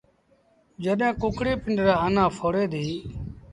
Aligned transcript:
جڏهيݩ 0.83 1.17
ڪڪڙيٚ 1.21 1.61
پنڊرآ 1.63 1.95
آنآ 2.05 2.25
ڦوڙي 2.35 2.65
دي۔ 2.73 2.87